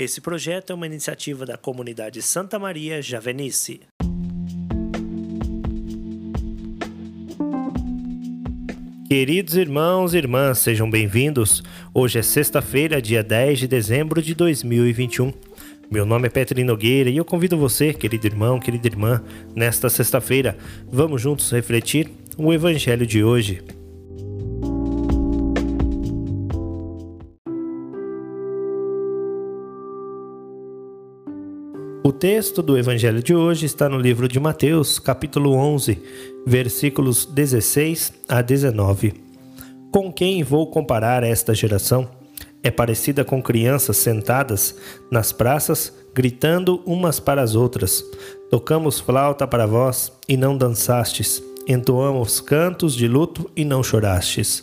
[0.00, 3.82] Esse projeto é uma iniciativa da comunidade Santa Maria Javenice.
[9.06, 11.62] Queridos irmãos e irmãs, sejam bem-vindos.
[11.92, 15.34] Hoje é sexta-feira, dia 10 de dezembro de 2021.
[15.90, 19.22] Meu nome é Petri Nogueira e eu convido você, querido irmão, querida irmã,
[19.54, 20.56] nesta sexta-feira,
[20.90, 23.62] vamos juntos refletir o Evangelho de hoje.
[32.20, 35.98] Texto do Evangelho de hoje está no livro de Mateus, capítulo 11,
[36.46, 39.14] versículos 16 a 19.
[39.90, 42.10] Com quem vou comparar esta geração?
[42.62, 44.76] É parecida com crianças sentadas
[45.10, 48.04] nas praças, gritando umas para as outras:
[48.50, 54.62] Tocamos flauta para vós e não dançastes, entoamos cantos de luto e não chorastes.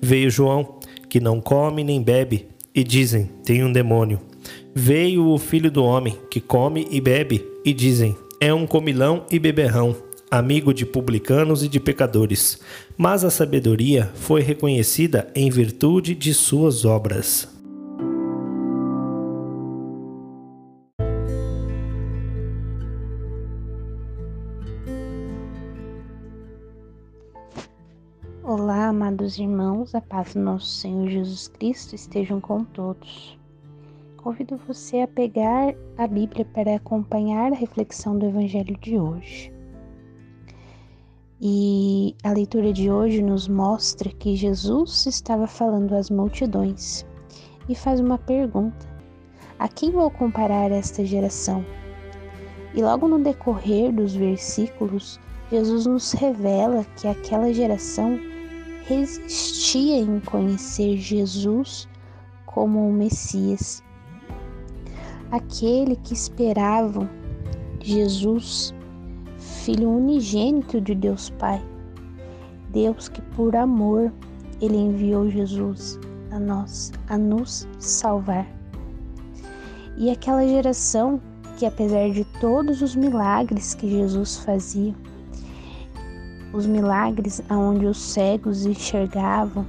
[0.00, 4.31] Veio João, que não come nem bebe, e dizem: Tem um demônio.
[4.74, 9.38] Veio o filho do homem, que come e bebe, e dizem: É um comilão e
[9.38, 9.94] beberrão,
[10.30, 12.58] amigo de publicanos e de pecadores.
[12.96, 17.46] Mas a sabedoria foi reconhecida em virtude de suas obras.
[28.42, 33.41] Olá, amados irmãos, a paz do nosso Senhor Jesus Cristo estejam com todos.
[34.22, 39.52] Convido você a pegar a Bíblia para acompanhar a reflexão do Evangelho de hoje.
[41.40, 47.04] E a leitura de hoje nos mostra que Jesus estava falando às multidões
[47.68, 48.86] e faz uma pergunta:
[49.58, 51.66] A quem vou comparar esta geração?
[52.74, 55.18] E logo no decorrer dos versículos,
[55.50, 58.20] Jesus nos revela que aquela geração
[58.86, 61.88] resistia em conhecer Jesus
[62.46, 63.82] como o Messias
[65.32, 67.08] aquele que esperavam
[67.80, 68.72] Jesus,
[69.38, 71.60] Filho unigênito de Deus Pai.
[72.70, 74.12] Deus que por amor
[74.60, 75.98] ele enviou Jesus
[76.30, 78.46] a nós, a nos salvar.
[79.96, 81.20] E aquela geração
[81.56, 84.94] que apesar de todos os milagres que Jesus fazia,
[86.52, 89.66] os milagres aonde os cegos enxergavam,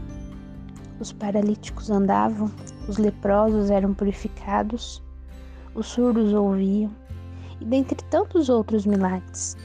[0.99, 2.51] os paralíticos andavam,
[2.87, 5.01] os leprosos eram purificados,
[5.75, 6.91] os surdos ouviam,
[7.59, 9.57] e dentre tantos outros milagres.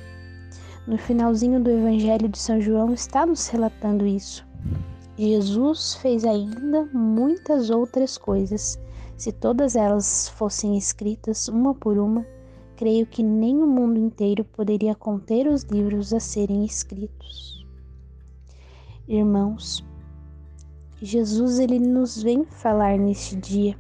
[0.86, 4.46] No finalzinho do Evangelho de São João está nos relatando isso.
[5.19, 8.78] Jesus fez ainda muitas outras coisas.
[9.16, 12.25] Se todas elas fossem escritas uma por uma,
[12.76, 17.66] creio que nem o mundo inteiro poderia conter os livros a serem escritos.
[19.08, 19.84] Irmãos,
[21.02, 23.76] Jesus ele nos vem falar neste dia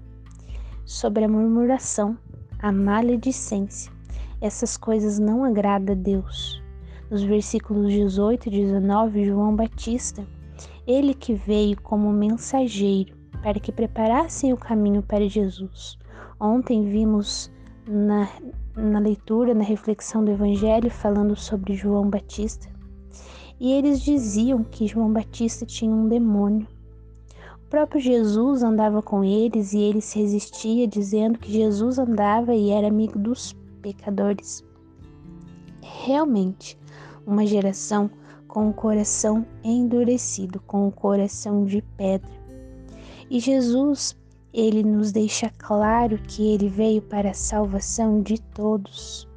[0.88, 2.16] sobre a murmuração,
[2.58, 3.92] a maledicência.
[4.40, 6.62] Essas coisas não agradam a Deus.
[7.10, 10.26] Nos versículos 18 e 19, João Batista,
[10.86, 15.98] ele que veio como mensageiro para que preparassem o caminho para Jesus.
[16.40, 17.52] Ontem vimos
[17.86, 18.26] na,
[18.74, 22.66] na leitura, na reflexão do Evangelho, falando sobre João Batista,
[23.60, 26.66] e eles diziam que João Batista tinha um demônio
[27.68, 32.70] o próprio Jesus andava com eles e ele se resistia, dizendo que Jesus andava e
[32.70, 34.64] era amigo dos pecadores.
[35.82, 36.78] Realmente,
[37.26, 38.10] uma geração
[38.48, 42.30] com o coração endurecido, com o coração de pedra.
[43.28, 44.16] E Jesus,
[44.50, 49.28] ele nos deixa claro que ele veio para a salvação de todos.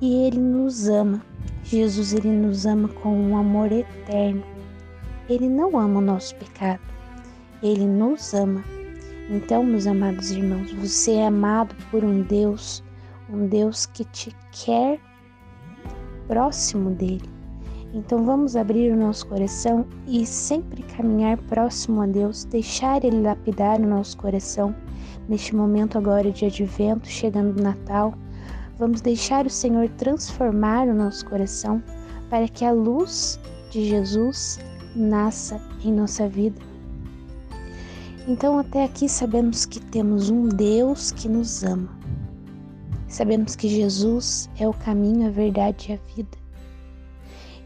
[0.00, 1.20] E ele nos ama.
[1.64, 4.55] Jesus ele nos ama com um amor eterno.
[5.28, 6.80] Ele não ama o nosso pecado,
[7.62, 8.62] ele nos ama.
[9.28, 12.82] Então, meus amados irmãos, você é amado por um Deus,
[13.28, 15.00] um Deus que te quer
[16.28, 17.28] próximo dele.
[17.92, 23.80] Então, vamos abrir o nosso coração e sempre caminhar próximo a Deus, deixar Ele lapidar
[23.80, 24.74] o nosso coração.
[25.28, 28.14] Neste momento agora de advento, chegando o Natal,
[28.78, 31.82] vamos deixar o Senhor transformar o nosso coração
[32.30, 33.40] para que a luz
[33.70, 34.60] de Jesus
[34.96, 36.60] nasça em nossa vida.
[38.26, 41.88] Então, até aqui sabemos que temos um Deus que nos ama.
[43.06, 46.36] Sabemos que Jesus é o caminho, a verdade e a vida.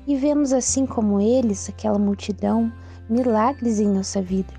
[0.06, 2.71] E vemos, assim como eles, aquela multidão,
[3.09, 4.53] milagres em nossa vida.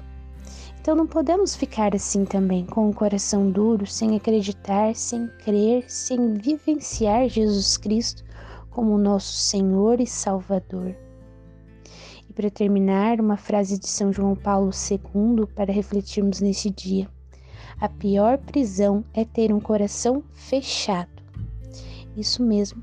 [0.81, 6.33] Então não podemos ficar assim também, com o coração duro, sem acreditar, sem crer, sem
[6.33, 8.23] vivenciar Jesus Cristo
[8.71, 10.95] como nosso Senhor e Salvador.
[12.31, 17.09] E para terminar, uma frase de São João Paulo II para refletirmos neste dia.
[17.77, 21.21] A pior prisão é ter um coração fechado.
[22.15, 22.81] Isso mesmo,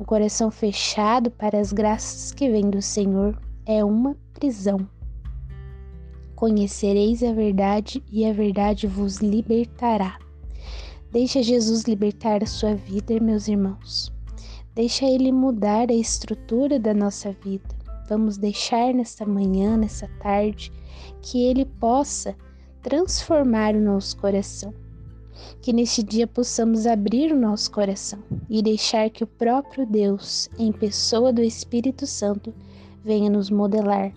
[0.00, 4.80] um coração fechado para as graças que vêm do Senhor é uma prisão.
[6.34, 10.18] Conhecereis a verdade e a verdade vos libertará.
[11.12, 14.12] Deixa Jesus libertar a sua vida, meus irmãos.
[14.74, 17.77] Deixa Ele mudar a estrutura da nossa vida.
[18.08, 20.72] Vamos deixar nesta manhã, nessa tarde,
[21.20, 22.34] que Ele possa
[22.82, 24.72] transformar o nosso coração.
[25.60, 28.18] Que neste dia possamos abrir o nosso coração
[28.48, 32.52] e deixar que o próprio Deus, em pessoa do Espírito Santo,
[33.04, 34.12] venha nos modelar.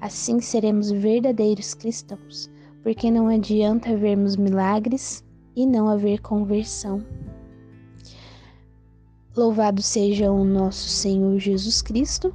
[0.00, 2.50] Assim seremos verdadeiros cristãos,
[2.82, 5.24] porque não adianta vermos milagres
[5.56, 7.02] e não haver conversão.
[9.34, 12.34] Louvado seja o nosso Senhor Jesus Cristo,